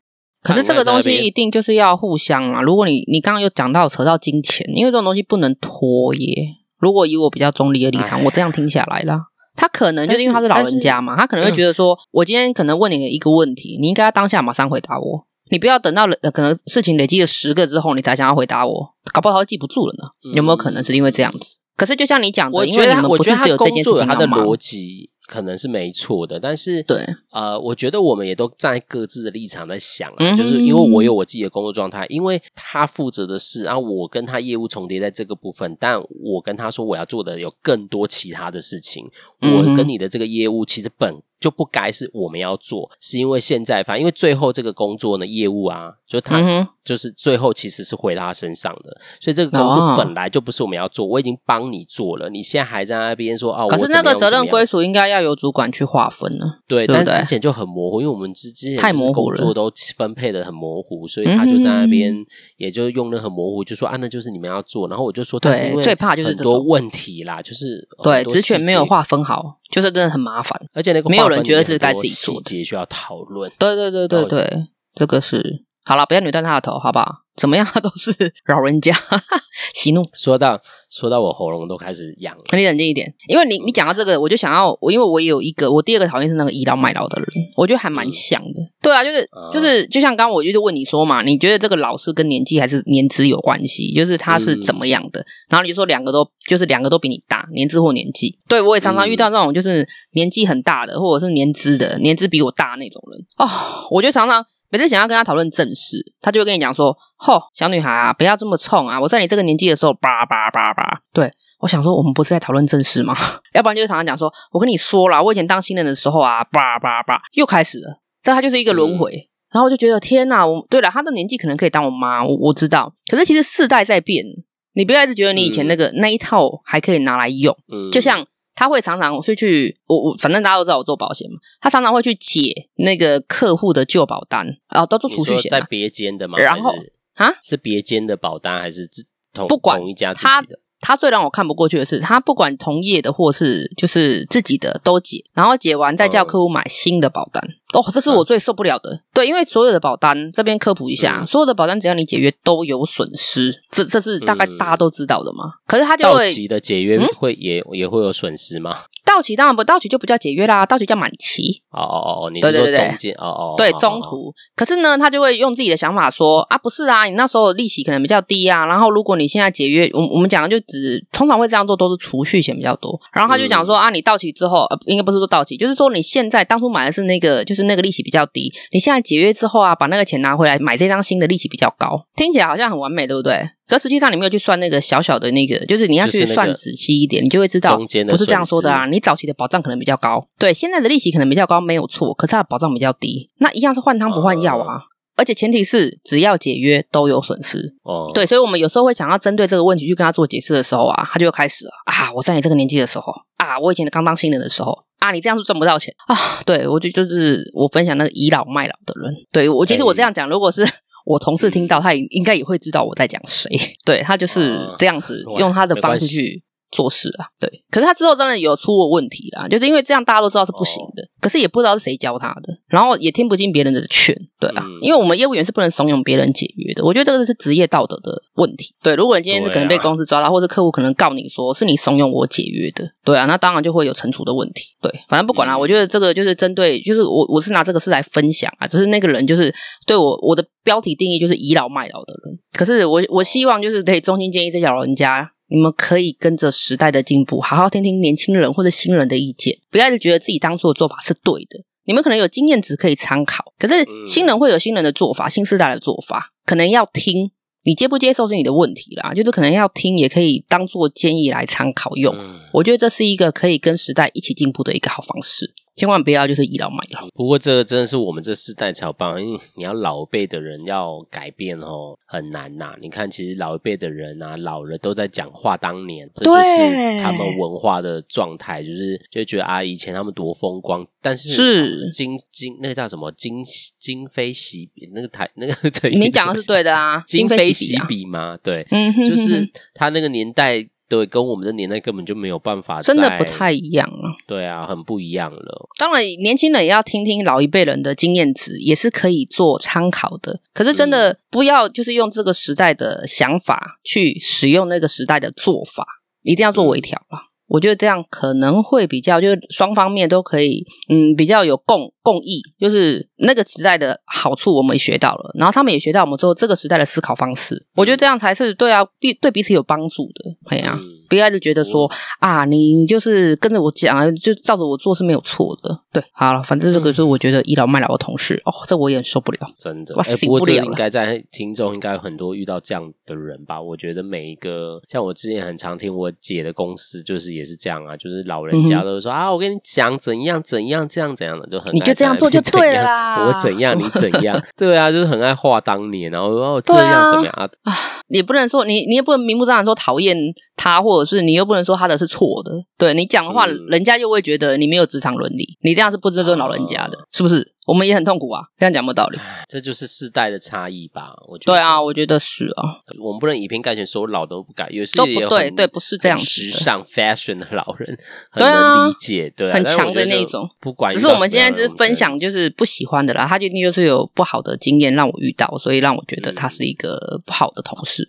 [0.43, 2.61] 可是这个东西一定就是要互相啊！
[2.61, 6.35] 如果你你刚刚又讲到扯到金钱，因为这种东西不能拖耶。
[6.77, 15.25] 如果以我比较中立的立场，我这样听下来啦，他可能就是因为他是老人家嘛，他可能会觉得说，我今天可能问你一个问题，你应该当下马上回答我。
[15.49, 20.09] 你不要等到可能事情累积了十个之后，你才想要回答我，搞不好他记不住了呢。
[20.25, 21.57] 嗯、有没有可能是因为这样子？
[21.77, 25.11] 可是就像你讲的，我觉得因为你们不是只有这件事情他的逻辑。
[25.25, 39.09] 可能是没错的，但是对，呃，我觉得我们也都站在各自的立场在想啊，嗯、就是因为我有我自己的工作状态，因为他负责的事，然后我跟他业务重叠在这个部分，但我跟他说我要做的有更多其他的事情，
[39.41, 41.21] 嗯、我跟你的这个业务其实本。
[41.43, 62.13] 就不该是我们要做，是因为现在反正因为最后这个工作呢，业务啊，就他、嗯、就是最后其实是回到他身上的，所以这个工作本来就不是我们要做，我已经帮你做了，你现在还在那边说哦，可是那个责任归属应该要由主管去划分呢，对，但之前就很模糊，因为我们之之前太模糊了，工作都分配的很模糊，所以他就在那边
[62.57, 69.59] 也就用的很模糊，就说啊，那就是你们要做，然后我就说，对，是最怕就是很多问题啦，就是对职权没有划分好。
[69.71, 73.51] 就是真的很麻烦，而且那个没有人觉得是该自己做，细节需要讨论。
[73.57, 77.19] 对对对对对，这个是好了，不要扭断他的头，好不好？
[77.35, 78.11] 怎么样，他都是
[78.45, 78.95] 老人家，
[79.73, 80.03] 息怒。
[80.15, 80.59] 说到
[80.91, 88.61] 说到我喉咙都开始痒了，你冷静一点，因为你你讲到这个，我就想要我，因为我也有一个，我第二个讨厌是那个倚老卖老的人，我觉得还蛮像的。
[88.61, 93.91] 嗯、对啊，就是、嗯、就是，就像刚刚我就是问你说嘛，你觉得这个老是跟年纪还是年资有关系？
[93.95, 95.19] 就是他是怎么样的？
[95.21, 98.37] 嗯、然后你就说两个都就是两个都比你大，年资或年纪。
[98.47, 103.49] 对，我也常常遇到那种就是年纪很大的，或者是年资的，年资比我大那种人哦，
[103.89, 104.45] 我就常常。
[104.73, 108.99] 每次想要跟他讨论正事，他就会跟你讲说：“吼，小女孩啊，不要这么冲啊！
[108.99, 113.15] 我在你这个年纪的时候，叭叭叭叭。”对，我想说，我们不是在讨论正事吗？
[113.53, 119.11] 要不然就是常常讲说：“我跟你说啦，我以前当新人的时候啊，叭叭叭，又开始了。”这他就是一个轮回。
[119.11, 120.43] 嗯、然后我就觉得天哪！
[120.43, 122.91] 我对了，他的年纪可能可以当我妈，我我知道。
[123.11, 124.25] 可是其实世代在变，
[124.73, 128.25] 你不要一直觉得你以前那个、嗯、那一套还可以拿来用，嗯、就像。
[128.55, 136.37] 他会常常会去，我我反正大家都知道我做保险嘛，他常常会去解那个客户的旧保单，然后都做储蓄险，在别间的嘛？
[136.37, 136.73] 然后
[137.15, 138.89] 啊，是别间的保单还是
[139.33, 140.59] 同不管同一家自己的？
[140.85, 147.41] 他最让我看不过去的是，他不管同业的或是就是自己的都解，然后解完再叫客户买新的保单。
[147.73, 148.99] 哦，这是我最受不了的。
[149.13, 155.53] 对，因为所有的保单这边科普一下，所有的保单只要你解约都有损失，这这是大概大家都知道的嘛。
[155.65, 158.75] 可是他就会到期的解约会也也会有损失吗？
[159.13, 161.61] 到期当然不，到期就不叫解约啦，到期叫满期。
[161.69, 163.13] 哦哦哦，你是说中间？
[163.19, 164.33] 哦哦，对，中途。
[164.55, 172.99] 可是呢，他就会用自己的想法说啊，不是啊，你那时候利息可能比较低啊，然后如果你现在解约，我我们讲的就只通常会这样做，都是储蓄险比较多。
[173.13, 183.47] 然后他就讲说啊，你到期之后，呃，应该不是说到期，就是说你现在当初买的是那个，就是那个利息比较低，你现在解约之后啊，把那个钱拿回来买这张新的利息比较高，听起来好像很完美，对不对？
[183.67, 188.85] 可实际上你没有去算那个小小的那个，就是你要去算仔细一点，你就会知道不是这样说的啊。
[188.85, 192.13] 你早期的保障可能比较高，对，现在的利息可能比较高，没有错。
[192.13, 194.81] 可是它的保障比较低，那一样是换汤不换药啊。
[195.15, 198.11] 而且前提是只要解约都有损失哦。
[198.13, 202.11] 对，所以我们有时候会想要针对这个问题去跟他做解释的时候啊，他就会开始了啊。
[202.13, 206.15] 我在你这个年纪的时候啊，我以前刚当新人的时候啊，你这样是赚不到钱啊。
[206.45, 209.15] 对，我就就是我分享那个倚老卖老的人。
[209.31, 210.67] 对，我其实我这样讲，如果是。
[211.05, 213.49] 我同事听到，他也应该也会知道我在讲谁。
[213.85, 216.41] 对，他就是这样子用他的方式去
[216.73, 217.25] 做事啊。
[217.39, 224.13] 对，可是他之后真的有出过问题啦，就是因为这样大家都知道是不行的，可是也不知道是谁教他的，然后也听不进别人的劝。
[224.39, 228.73] 对啊，因为我们业务员是不能怂恿别人解约的，我觉得这个是职业道德的问题。
[228.83, 234.75] 对，如果你今天是可能被公司抓到，或者客户可能告你说是你怂恿我解约的，对啊，那当然就会有惩处的问题。
[234.81, 239.53] 对，反正不管啦，我觉得这个就是针对，就是我我是拿这个事来分享啊，只是那个人就是
[239.85, 240.43] 对我我的。
[240.63, 251.63] 标题定义就是倚老卖老的人，可是我我希望就是可以衷心建议这些老人家，你们可以跟着时代的进步，好好听听年轻人或者新人的意见，不要一直觉得自己当初的做法是对的。
[251.85, 257.29] 你们可能有经验值可以参考，可是新人会有新人的做法，新时代的做法，可能要听，
[257.65, 259.13] 你接不接受是你的问题啦。
[259.13, 262.15] 就是可能要听，也可以当做建议来参考用。
[262.53, 265.53] 我觉得这是一个可以跟时代一起进步的一个好方式。
[265.75, 267.07] 千万不要就是倚老卖老。
[267.13, 272.75] 不过这个真的是我们这世代才有办法，因为你要老一辈的人要改变哦，很难呐。
[272.79, 280.85] 你看，其实老一辈的人啊，老了都在讲话当年，这就是他们文化的状态，就是就觉得啊，以前他们多风光。
[281.01, 283.43] 但是是今今那个叫什么今
[283.77, 285.53] 今非昔比，那个台那个
[285.89, 288.37] 你讲的是对的啊，今非昔比吗？
[288.41, 290.67] 对，嗯，就是他那个年代。
[290.89, 294.13] 对，跟我们的年代根本就没有办法，真的不太一样啊。
[294.27, 295.69] 对啊，很不一样了。
[295.79, 300.39] 当然，年轻人也要听听老一辈人的经验值，也是可以做参考的。
[300.53, 305.85] 可是，真的不要就是用这个时代的想法去使用那个时代的做法，
[306.21, 307.27] 一定要做微调吧。
[307.47, 317.55] 我觉得这样可能会比较，就是双方面都可以，嗯，比较有共共益，就是那个时代的好处我们也学到了，然后他们也学到我们之后这个时代的思考方式。
[317.55, 320.35] 嗯、我觉得这样才是对啊，对对彼此有帮助的。
[320.49, 325.83] 对啊，嗯、不要就觉得说啊，你你就是跟着我讲，就照着我做是没有错的。
[325.91, 329.95] 对，好了，反正这个就是我觉得倚老卖老的同事、嗯、哦，这我也很受不了，真的。
[329.95, 330.63] 我受不了。
[330.65, 333.61] 应该在听众应该有很多遇到这样的人吧？
[333.61, 343.27] 我觉得每一个像我之前很常听我姐的公司，就是也是这样啊，就是老人家都说、嗯、啊，我跟你讲怎样怎样这样怎样的，就很你就这样做就对了啦。
[343.27, 347.49] 我怎样你怎样， 对啊，就是很爱画当年，然后哦这样怎么样啊？
[347.63, 347.73] 啊
[348.07, 350.15] 也不能说你，你也不能明目张胆说讨厌
[350.63, 352.51] 他，或者是你又不能说他的是错的。
[352.77, 357.51] 对你讲的话，嗯、人家又会觉得你没有职场伦理，你这样是不尊重老人家的，啊、是不是？
[357.65, 359.17] 我们也很痛苦啊，这样讲没有道理。
[359.47, 361.13] 这就是世代的差异吧？
[361.27, 362.79] 我觉得对啊，我觉得是啊。
[362.99, 366.17] 我们不能以偏概全，说老都不改，有些都不对，对，不是这样。
[366.17, 367.97] 时尚 fashion 的老人
[368.31, 370.49] 很能理解，对，很强的那种。
[370.59, 373.25] 不管，只是我们今天只是分享，就是不喜欢的啦。
[373.25, 378.05] 他一定就是有不好的经验让我遇到，所以让我觉得他是一个不好的同事。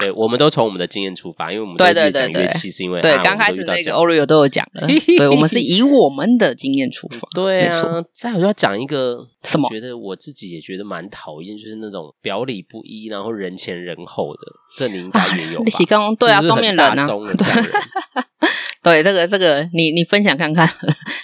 [0.00, 2.48] 对，我们都从我们的经验出发，因为我们对对对对，
[2.80, 4.86] 因为对刚开始那个 Oreo 都有讲了，
[5.16, 7.28] 对，我们是以我们的经验出发。
[7.34, 9.28] 对啊，再有要讲一个。
[9.42, 9.66] 什么？
[9.70, 14.40] 觉得我自己也觉得蛮讨厌，就是那种表里不一，然后人前人后的，
[14.76, 15.64] 这你应该也有吧？
[15.78, 17.46] 你刚刚对啊，双面人啊，对
[19.02, 20.68] 这个这个，你你分享看看，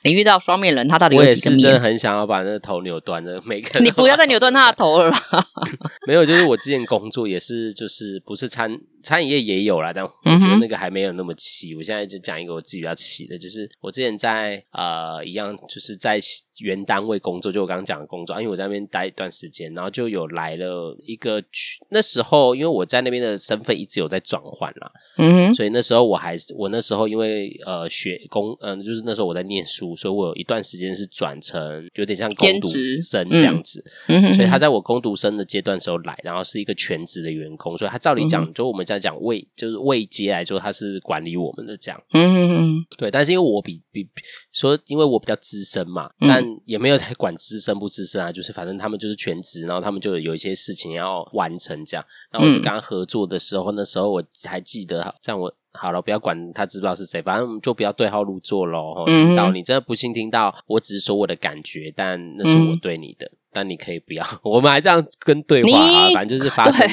[0.04, 1.58] 你遇到双面人，他到底有几个面？
[1.58, 3.82] 我也是真的很想要把那个头扭断的，每个人。
[3.86, 5.12] 你不要再扭断他的头了。
[6.06, 11.76] 没有，就是我之前工作也是，就是不是餐餐饮业也有啦，但我觉得那个还没有那么气。
[11.76, 16.18] 我现在就讲一个我自己比较气的，就是我之前在呃一样，就是在。
[16.60, 18.32] 原单位工作，就我刚刚讲的工作。
[18.32, 21.44] 啊，因为我在那边待一段时间，然后就有来了一个
[21.90, 32.70] 那时候，因为我在那边的身份一直有在转换啦，嗯哼，所以那时候我还是我那时候因为呃学工嗯、呃，就是那时候我在念书，所以我有一段时间是转成有点像工读
[33.02, 44.08] 生这样子，嗯哼，所以他在我工读生的阶段时候来，然后是一个全职的员工，所以他照理讲，嗯、就我们在讲位就是位阶来说，他是管理我们的这样，嗯哼哼，对，但是因为我比比
[44.52, 52.04] 说，因为我比较资深嘛，但也没有在管资深不资深啊，就是反正他们就是全职，然后他们就有一些事情要完成这样。
[52.30, 59.04] 然后我就跟他合作的时候，嗯、那时候我还记得，像我好了，不要管他知不知道是谁，反正就不要对号入座喽。
[59.06, 63.30] 听到、嗯、你真的不幸听到，我只是说我的感觉，但那是我对你的。
[63.56, 66.86] 嗯那你可以不要， 我们还这样跟对话啊，反正就是发生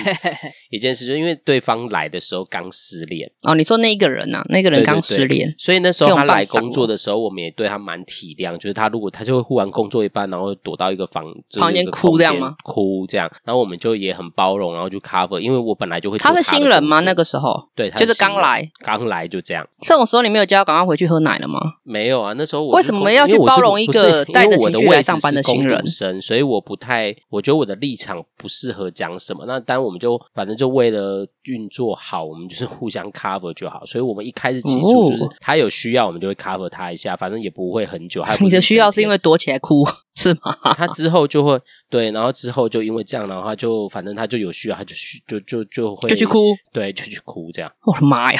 [0.71, 3.53] 一件事，就因为对方来的时候刚失恋哦。
[3.53, 11.25] 你说那个人呐，那个人刚失恋，所以那时候他来工作的时候，我们也对他蛮体谅，就是他如果他就会忽然工作一半，然后躲到一个房
[11.59, 12.55] 房间哭这样吗？
[12.63, 17.01] 哭这样，然后我们就也很包容，然后就 cover，因为我本来就会他是新人吗？
[17.01, 19.67] 那个时候对，就是刚来，刚来就这样。
[19.81, 21.59] 这种时候你没有叫他赶快回去喝奶了吗？
[21.83, 25.73] 没有啊，那时候我为什么要去包容一个带着情绪来上班的新人？
[25.85, 27.15] 生所以我我不太。
[27.29, 33.85] 我觉得我的立场不适合讲什么，那当然我们就反正就为了运作好，我们就是互相 cover 就好。
[33.85, 38.23] 所以我们一开始起初就是他有需要，我们就会 cover 他一下，反正也不会很久。
[38.23, 40.55] 还 你的需要是因为躲起来哭 是吗？
[40.77, 47.71] 他之后就会对，然后之后就因为这样的话，就反正他就有需要，他就需就就就会就去哭，对，就去哭这样。
[47.85, 48.39] 我的妈呀！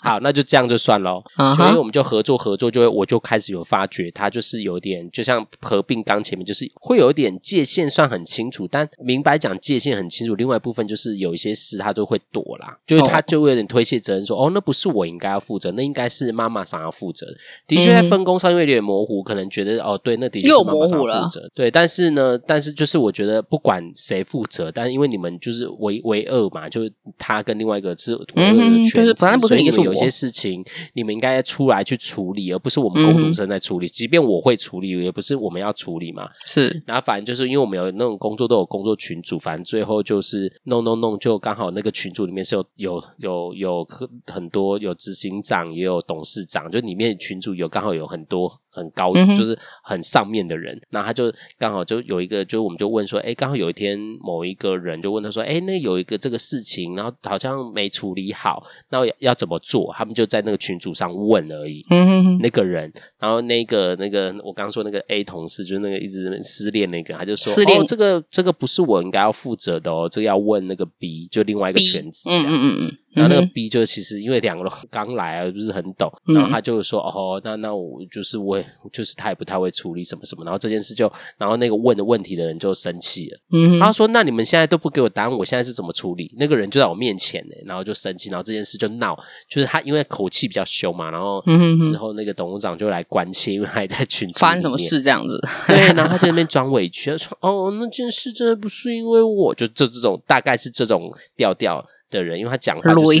[0.00, 1.22] 好，那就这样就算喽。
[1.56, 10.34] 所以我们就合作合作，就会我就开始有发觉，他就是有点就像合并刚前面，就是会有一点界限算很清楚，但明白讲界限很清楚。
[10.36, 17.26] 另外一部分就是有一些事他都会躲啦，就是他就会有点推卸责任说，说哦，那不是我应该要负责，那应该是妈妈想要负责。
[17.66, 21.50] 的确在分工上因为有点模糊，可能觉得哦，对，那的确是妈妈想要负责。
[21.54, 33.88] 对，但是呢，但是就是我觉得不管谁负责，但因为你们就是唯唯二嘛，就是他跟另外一个是唯二的全职，所以你们有一些事情你们应该出来去处理，而不是我们工读生在处理。
[33.88, 36.28] 即便我会处理，也不是我们要处理嘛。
[36.46, 48.60] 是，然后反正就是因为我们有那种工作都有工作群组，反正最后就是弄弄弄，就刚好那个群群组里面是有有有有很很多有执行长，也有董事长，就里面群组有刚好有很多。
[48.74, 59.92] 很高，就是很上面的人，那、他就刚好就有一个，就我们就问说，哎，刚好有一天某一个人就问他说，哎，那有一个这个事情，然后好像没处理好，那要，要怎么做？
[59.96, 61.84] 他们就在那个群组上问而已。
[61.90, 72.28] 嗯哼哼，那个人，然后那个那个我刚刚说那个 A 同事，就是那个一直失恋那个，他就说，失恋哦，这个这个不是我应该要负责的哦，这个要问那个 B，就另外一个全职。
[72.28, 72.98] 嗯嗯嗯嗯。
[73.14, 83.38] 然后那个 B 就其实因为两个人刚来啊，不是很懂，然后他就说：“嗯、哦，那那我就是我，就是他也不太会处理什么什么。”然后这件事就，然后那个问的问题的人就生气了。
[83.52, 89.16] 嗯，他说：“那你们现在都不给我答案，我现在是怎么处理？”那个人就在我面前呢，然后就生气，然后这件事就闹，
[89.48, 91.42] 就是他因为口气比较凶嘛，然后
[91.80, 95.40] 之后那个董事长就来关切，因为他还在群组里面，发生什么事这样子？
[95.68, 103.18] 对，然后他在那边装委屈，他说：“哦，那件事真的不是因为我，就这这种大概是这种调调。”的人，因为他讲话就是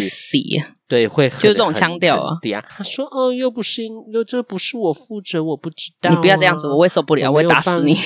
[0.86, 2.38] 对，会就是这种腔调啊。
[2.42, 7.96] 对啊，他说：“哦，又不是，又这不是我负责，我不知道。”你不要这样子，我会受不了，我，打死你。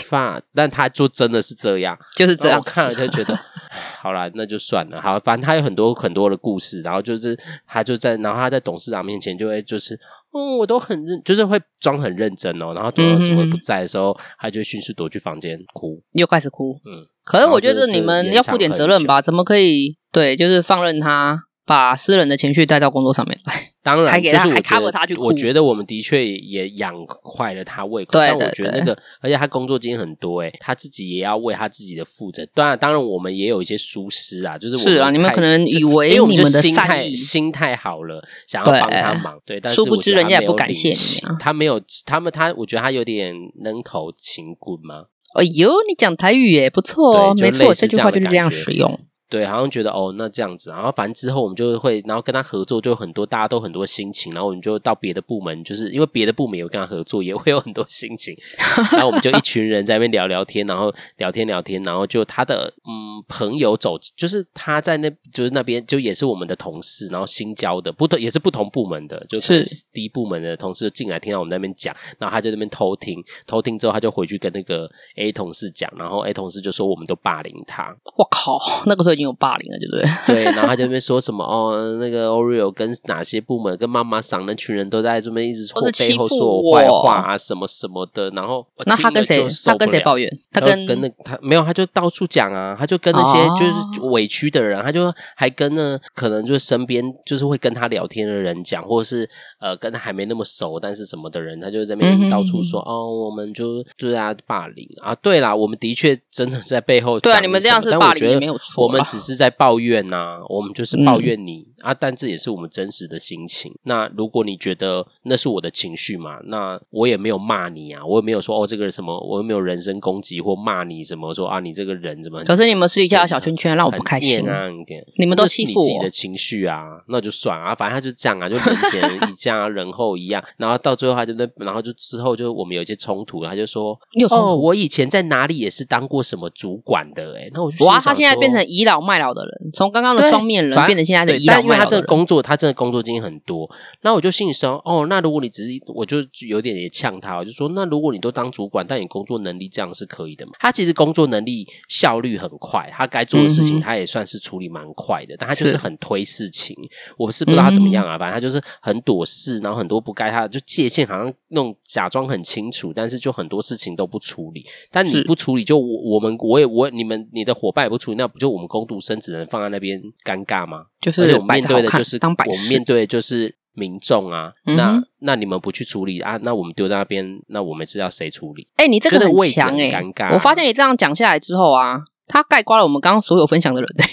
[0.54, 2.58] 但他就真的是这样， 就是这样。
[2.58, 3.38] 我看了就觉得，
[4.00, 5.02] 好了，那就算了。
[5.02, 9.98] 好，反正他有很多很多的故事，然后就是他就在，然后他在董事长面前就会就是，
[10.32, 12.72] 嗯，我都很认，就是会装很认真哦。
[12.74, 16.78] 然后董事长怎么不在的时候，嗯、他就迅速躲去房间哭，又开始哭。
[16.86, 19.20] 嗯，可是我觉得你们要负点责任吧？
[19.20, 19.97] 怎么可以？
[20.12, 23.54] 对，就是放任他把私人的情绪带到工作上面来。
[23.88, 25.24] 当然，还给他，还 cover 他去哭。
[25.24, 26.94] 我觉得我们的确也养
[27.24, 28.12] 坏了他胃口。
[28.18, 32.46] 对，但我觉得那个，而且他工作经验很多，诶，他自己也要为他自己的负责。
[32.52, 40.94] 当然，当然，我们也有一些疏失啊，就是是啊，你们可能以为我们的心态心态好了，想要帮他忙，对，但是殊不知人家也不感谢你。
[41.40, 45.06] 他没有，他们他，我觉得他有点扔头勤滚吗？
[45.34, 49.00] 哎呦，你讲台语耶，不错哦，没错，这句话就是这样使用。
[49.28, 58.34] 对，好像觉得哦，那这样子，然后反正之后我们就会，然后跟他合作就很多，大家都很多心情，然后我们就到别的部门，就是因为别的部门有跟他合作，也会有很多心情，
[58.90, 69.62] 然后我们就一群人在那边聊聊天，然后聊天聊天，然后就他的嗯朋友走，就是他在那，就是那边就也是我们的同事，然后新交的，不同也是不同部门的，就是
[69.92, 79.17] 第一部门的同事进来听到我们那边讲，然后他就在那边偷听，偷听之后他就回去跟那个 A 同事讲，然后 A 同事就说我们都霸凌他，我靠，那个时候。
[79.18, 80.04] 已经有霸凌了，对不对？
[80.34, 88.30] 对，然后他就在那边说什么哦，那个 Oreo 跟哪些部门跟妈妈桑那群人都在这边一直说背后说我坏话啊，什么什么的。
[88.30, 89.44] 然后那他跟谁？
[89.64, 90.30] 他跟谁抱怨？
[90.52, 99.28] 他跟跟那他没有，他就到处讲啊，他就跟那些就是委屈的人，他就还跟那可能就是身边就是会跟他聊天的人讲，或者是
[99.58, 105.14] 呃跟他还没那么熟但是什么的人，他就在那边到处说哦，我们就就是啊霸凌啊。
[105.16, 109.02] 对啦，我们的确真的在背后对啊，你们这样是霸凌没有错，我们。
[109.08, 113.72] 只是在抱怨呐、啊，我们就是抱怨你、嗯、啊，但这也是我们真实的心情。
[113.84, 122.42] 那如果你觉得那是我的情绪嘛，那我也没有骂你啊，我也没有说哦这个人什么，我又没有人身攻击或骂你什么，说啊你这个人怎么？
[122.44, 133.98] 可是你们私底下的小圈圈让我不开心啊，一点你们都欺负我，自己的情绪啊，那就算啊，反正他就这样啊，就人前 一家人后一样，然后到最后他就那，然后就之后就我们有一些冲突，他就说
[134.30, 139.70] 哦，我以前在哪里也是当过什么主管的、欸，哎，那我就哇，他现在变成倚老卖老的人。
[139.72, 143.68] 从刚刚的双面人变成现在的倚老因为他这个工作，他真的工作经验很多。
[144.02, 150.52] 那我就心里说，哦，那如果你只是，我就有点也呛他，我就说，那如果你都当主管，但你工作能力这样是可以的嘛？
[150.58, 156.74] 他其实工作能力效率很快，他该做的事情他也算是处理蛮快的，但他就是很推事情。
[157.16, 164.64] 我是不知道他怎么样啊，反正他就是很躲事，然后很多不该他的就界限好像那种假装很清楚，但是就很多事情都不处理。
[164.90, 170.86] 但你不处理，就我我们我也我你们你的伙伴也不处理，那不就我们工读生只能放在那边尴尬吗？
[171.10, 176.38] 就是我们面对的就是当我们面对的就是民众啊，嗯、那那你们不去处理啊？
[176.42, 178.66] 那我们丢在那边，那我们是要谁处理？
[178.76, 180.34] 哎、欸，你这个很强哎、欸，尴尬。
[180.34, 184.10] 我发现你这样讲下来之后啊，他盖刮了我们刚刚所有分享的人、欸。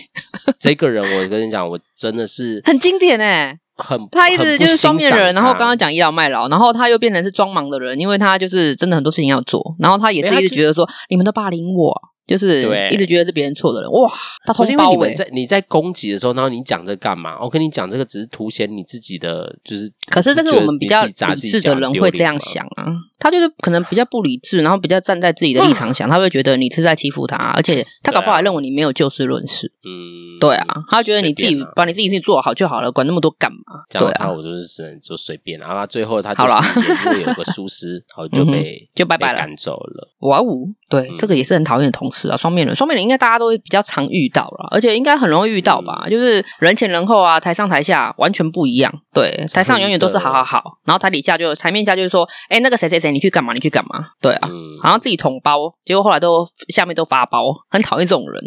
[0.60, 12.00] 这个人，我跟你讲，我真的是很经典哎、欸，很他一直就是双面人，然后刚刚讲倚老卖老，然后他又变成是装忙的人，因为他就是真的很多事情要做，然后他也是一直觉得说你们都霸凌我。
[12.28, 12.62] 就是
[12.92, 14.12] 一直觉得是别人错的人，哇！
[14.46, 17.38] 他同时因为你们在你在攻击的时候，然后你讲这干嘛？
[17.42, 22.86] 我跟你讲这个只是凸显你自己的，就是可是这是我们比较理智的人会这样想啊。
[23.18, 29.72] 他就是可能比较不理智，然后比较站在自己的立场想，他会觉得你是在欺负他，而且他搞不好还认为你没有就事论事。
[29.84, 33.82] 嗯，对啊，他觉得你自己把你自己事情做好就好了，管那么多干嘛？
[33.90, 35.58] 对啊，我就是只能就随便。
[35.60, 36.48] 然后他最后他就
[36.82, 40.10] 是因为有个疏失， 然后就被就拜拜了，赶走了。
[40.20, 40.46] 哇哦，
[40.88, 46.06] 对，这个也是很讨厌的同事啊，双面人，双面人应该大家都会比较常遇到了，而且应该很容易遇到吧？
[46.10, 48.94] 就是人前人后啊，台上台下完全不一样。
[49.12, 53.54] 对，台上永远都是好好好，然后台底下就台面下就是说，哎，那个谁谁谁，你去干嘛？
[53.54, 54.06] 你去干嘛？
[54.22, 58.42] 对啊，嗯、好像自己捅包，结果后来都下面都发包，很讨厌这种人。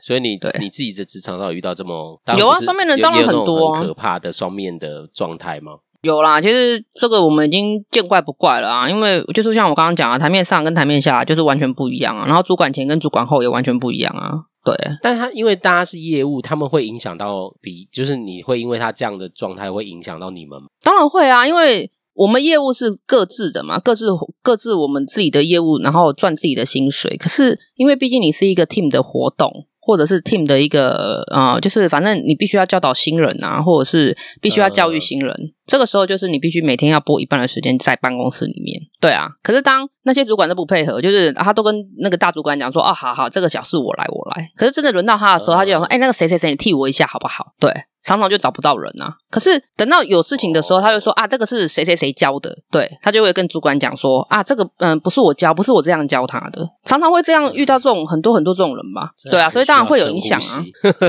[0.00, 5.72] 所以你对你自己在职场上遇到这么有啊，双面人当然很多，很可怕的双面的状态吗？
[6.02, 14.46] 有啦，其实这个我们已经见怪不怪了啊，因为就是像我刚刚讲啊，台面上跟台面下就是完全不一样啊，然后主管前跟主管后也完全不一样啊。
[14.64, 20.68] 对，但他因为大家是业务，他们会影响到比，就是你会因为他这样的状态会影响到你们吗？
[20.82, 24.06] 当然会啊，因为我们业务是各自的嘛，各自
[24.42, 27.16] 各自我们自己的业务，然后赚自己的薪水。
[27.16, 29.66] 可是因为毕竟你是一个 team 的活动。
[29.84, 35.28] 或者是 team 的一个呃，就是反正你必须要教导新人啊，或者是必须要教育新人。
[35.28, 38.80] 呃、这个时候就是你必须每天要播一半的时间在办公室里面。
[39.00, 47.72] 对啊，可是当那些主管都不配合，就是他都跟那个大主管讲说：“哦，好好，这个小事我来，我来。”可是真的轮到他的时候，他就想说：“哎、呃，那个谁谁谁，你替我一下好不好？”对。
[48.04, 60.64] 常常就找不到人啊，可是等到有事情的时候，他就说啊，这个是谁谁谁教的，对，他就会跟主管讲说啊，这个嗯，不是我教，不是我这样教他的，常常会这样遇到这种很多很多这种人吧，对啊，所以当然会有影响啊。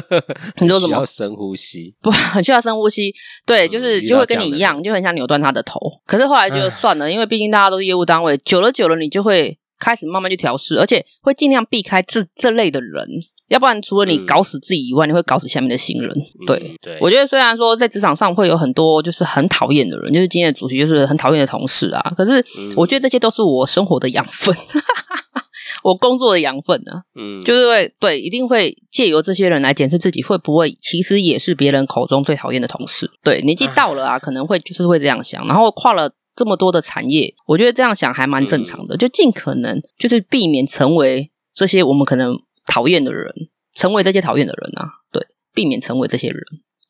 [0.62, 1.04] 你说什么？
[1.06, 3.14] 深呼吸， 不，很需要深呼吸，
[3.46, 5.80] 对，就是就会跟你一样，就很想扭断他的头。
[6.06, 13.08] 可是后来就算了，因为毕竟大家都是业务单位，久了久了，你就会开始慢慢去调试，而且会尽量避开这这类的人。
[13.50, 16.10] 要不然，除了你搞死自己以外，嗯、你会搞死下面的新人。
[16.48, 22.14] 对，嗯、对，我觉得虽然说在职场上会有很多就是很讨厌的人，就是今天的主题就是很讨厌的同事啊。
[22.16, 22.44] 可是
[22.76, 24.56] 我觉得这些都是我生活的养分，
[25.84, 27.04] 我工作的养分啊。
[27.16, 33.12] 嗯，就是会对，一定会借由这些人来检视自己会不会其实也是别人口中最讨厌的同事。
[33.22, 42.40] 对，年纪到了啊，可能会就是会这样想，然后跨了这么多的产业，我觉得这样想还蛮正常的，嗯、就尽可能就是避免成为这些我们可能。
[42.74, 43.32] 讨厌的人，
[43.76, 46.42] 成为这些讨厌的人啊，对，避免成为这些人。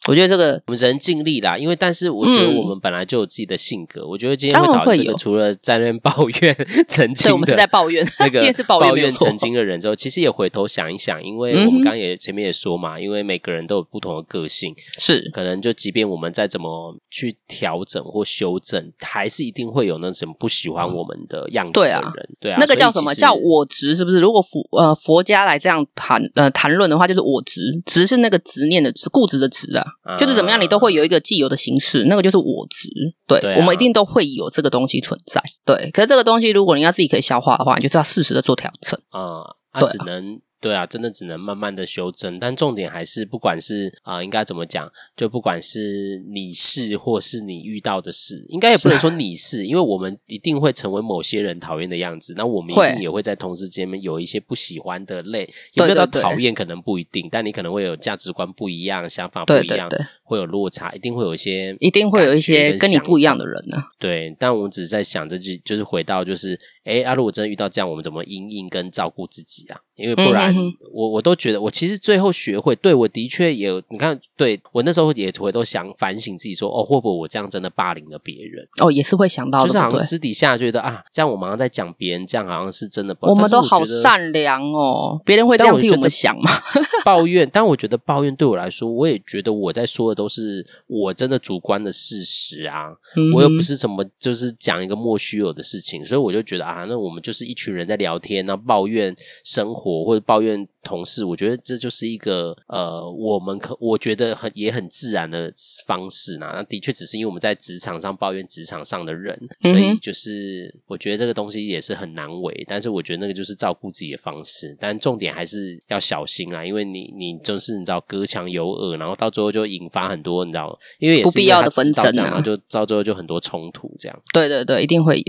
[0.08, 4.02] 我觉得这个我们只能尽力啦，因为但是我觉得我们本来就有自己的性格。
[4.02, 6.56] 嗯、我觉得今天会讨论这个，除了在那边抱怨
[6.90, 15.30] 曾经的，我们是在抱怨 那个今天是抱怨曾经的人之后，其实也回头想一想，因为我们刚刚也前面也说嘛，因为每个人都有不同的个性，是。
[15.34, 23.14] 可能就即便我们再怎么去调整或修正，还是一定会有那什么不喜欢我们的样子的人，嗯、对啊，那个叫什么？
[23.16, 24.20] 叫我执是不是？
[24.20, 30.68] 如果佛呃佛家来这样谈呃谈论的话，就是我执，执是那个执念的执，固执的执啊，嗯、就是怎么样你。
[30.74, 32.90] 都会有一个既有的形式，那个就是我值。
[33.28, 35.40] 对，对啊、我们一定都会有这个东西存在。
[35.64, 39.00] 对，可是这个东西，如果你要自己可以消化的话，你就是要适时的做调整。
[39.12, 40.42] 啊、嗯，它只能。
[40.64, 55.42] 对啊，真的只能慢慢的修正，但重点还是，不管是啊、呃，应该怎么讲，就不管是你是或是你遇到的事，应该也不能说你是，是因为我们一定会成为某些人讨厌的样子，那我们一定也会在同事间面有一些不喜欢的类，
[55.74, 63.84] 有没有到讨厌可能不一定，但你可能会有价值观不一样，想法不一样，对对对，会有落差，一定会有一些，一定会有一些跟你不一样的人呢、啊。
[64.00, 69.78] 对，但我们只是在想，这就就是回到就是，哎，啊，如果真的遇到这样，我们怎么因应跟照顾自己啊？
[69.96, 70.56] 因为不然，
[70.92, 78.68] 我我都觉得，我其实最后学会，对我的确也，你看，对我那时候也回头想反省自己说，哦，会不会我这样真的霸凌了别人？
[78.82, 83.16] 哦，也是会想到的，就是好像私底下觉得啊，这样我马上在讲别人，这样好像是真的。
[83.22, 86.50] 我们都好善良哦，别人会这样替我们想吗？
[87.06, 99.83] 抱怨，但我觉得抱怨对我来说，我也觉得我在说的都是我真的主观的事实啊，嗯、我又不是什么就是讲一个莫须有的事情，所以我就觉得啊，那我们就是一群人在聊天，然后抱怨生活。
[99.84, 105.52] 或者抱怨同事，我觉得这就是一个呃，我们可我觉得很也很自然的
[105.86, 106.52] 方式呢。
[106.54, 112.64] 那的确只是因为我们在职场上抱怨职场上的人，所以就是我觉得这个东西也是很难为。
[112.68, 124.22] 但是我觉得那个就是照顾自己的方式，但重点还是要小心啊，因为你你就是你知道隔墙有耳，然后到最后就引发很多你知道，因为也是不必要的纷争啊，就到最后就很多冲突这样。
[124.34, 125.24] 对对对，一定会有。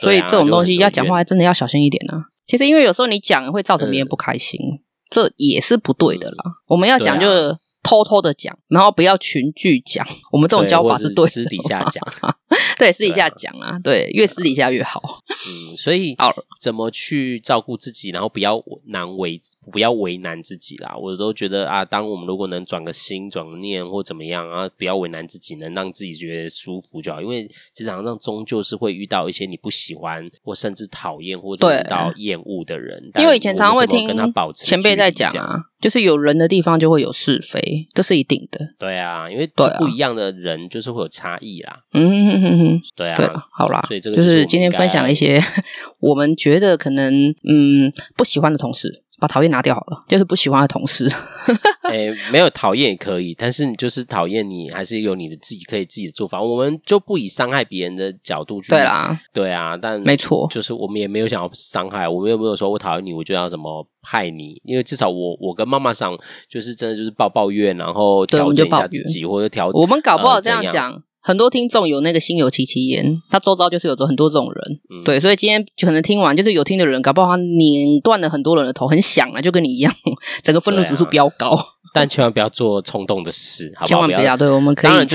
[0.00, 2.33] 所以这种东西要讲话，真的要小心一点啊。
[2.46, 4.78] 其实，因为有时候你讲会造成别人不开心，嗯、
[5.10, 6.44] 这也是不对的啦。
[6.46, 10.04] 嗯、我们要讲就是偷偷的讲，啊、然后不要群聚讲。
[10.32, 12.02] 我们这种教法是对的，私底下讲。
[12.78, 15.00] 对，私底下讲啊，对，越私底下越好。
[15.28, 16.16] 嗯，所以
[16.60, 20.96] 怎么去照顾自己，然后不要难为，不要为难自己啦。
[20.96, 27.20] 我都觉得啊，当我们如果能转个心、转个念或怎么样啊，不要为难自己，能让自己觉得舒服就好。
[27.20, 33.10] 因为职场上终究是会遇到一些你不喜欢或甚至讨厌或者遇到厌恶的人。
[33.18, 37.60] 因为以前常常会听跟他保持前辈在讲啊，就是有人的地方就会有是非，
[37.94, 38.58] 这是一定的。
[38.78, 41.76] 对啊，因为对不一样的人就是会有差异啦。
[41.92, 42.74] 嗯哼哼哼。
[42.74, 45.40] 嗯，对啊，对，好啦，所以这个就是今天分享一些
[46.00, 49.03] 我们觉得可能嗯不喜欢的同事。
[49.24, 51.10] 把讨厌拿掉好了，就是不喜欢的同事。
[51.88, 56.42] 哎、欸，没有讨厌也可以，但是你就是讨厌你，还是有你的自己可以自己的做法。
[56.42, 58.68] 我们就不以伤害别人的角度去。
[58.68, 62.06] 对啦，对啊，但没错，就是我们也没有想要伤害。
[62.06, 64.60] 我们又没有说我讨厌你，我就要怎么害你？
[64.64, 66.14] 因为至少我我跟妈妈上
[66.46, 69.70] 就是真的就是抱抱怨，然后调整一下自己，或者调。
[69.72, 71.02] 我们搞不好这样讲。
[71.24, 79.92] 呃很多听众有那个心有戚戚焉，他周遭就是有着很多这种人，嗯、对，所以今天就可能听完，就是有听的人，搞不好他碾断了很多人的头，很响啊，就跟你一样，
[80.44, 81.58] 整个愤怒指数飙高。
[81.94, 83.86] 但千万不要做冲动的事，好不好？
[83.86, 85.06] 千万不要，对，我们可以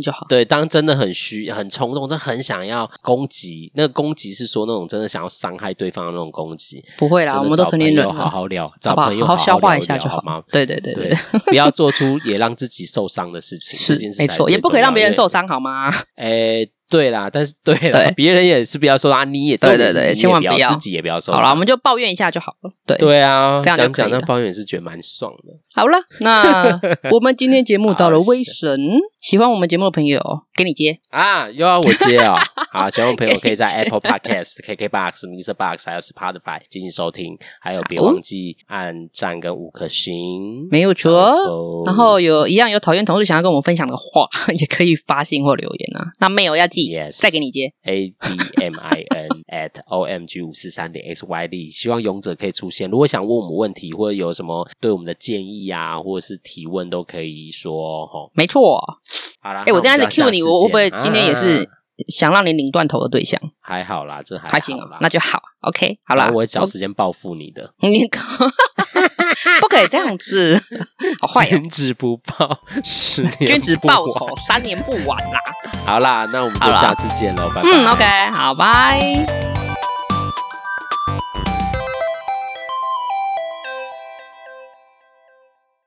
[0.00, 0.26] 就好。
[0.26, 10.42] 对，当真的很虚、很冲动，真的很想要攻击，那个攻击是说那种真的想要伤害对方的那种攻击，不会啦，我们都成年人，好好聊，找朋友好好消化一下就好吗？
[10.50, 11.14] 对对对对，
[11.44, 15.92] 不要做出也让自己受伤的事情， 是没错，也不可以让别人受伤，好吗？
[16.16, 16.70] 诶。
[16.90, 21.34] 对啦，但是对啦，别人也是不要说啊，你也对对对，千万不要自己也不要说。
[21.34, 22.70] 好了，我们就抱怨一下就好了。
[22.86, 25.54] 对对啊，这样讲讲那抱怨也是觉得蛮爽的。
[25.74, 26.80] 好了，那
[27.10, 28.78] 我们今天节目到了微神，
[29.20, 30.20] 喜欢我们节目的朋友
[30.56, 32.34] 给你接啊，又要我接啊？
[32.72, 41.82] 好，喜欢的朋友可以在 Apple Podcast、KKBox、MixerBox 还有 Spotify 进行收听，还有别忘记按赞跟五颗星，没有错。
[41.86, 44.28] 然后有一样有讨厌同事想要跟我们分享的话，
[44.58, 46.12] 也可以发信或留言啊。
[46.20, 46.82] 那 mail 要记。
[46.84, 52.90] Yes，再给你接，A D M I N at O M G 五四三点 X Y D，希望勇者可以出现。
[52.90, 58.30] 如果想问我们问题，或者有什么对我们的建议啊，或者是提问，都可以说齁。
[58.34, 58.80] 没错，
[59.40, 61.68] 好啦，哎，我现在在 cue 你，我会不会今天也是
[62.08, 63.40] 想让你领断头的对象？
[63.62, 65.42] 还好啦，这还还行啦，那就好。
[65.60, 67.72] OK，好啦，我会找时间报复你的。
[67.80, 68.04] 你
[69.60, 70.60] 不可以这样子，
[71.20, 71.46] 好坏。
[71.48, 75.40] 君子不报，十年君子报仇，三年不晚啦。
[75.86, 77.68] 好啦，那我们就下次见喽，拜拜。
[77.70, 79.63] 嗯，OK，好，拜。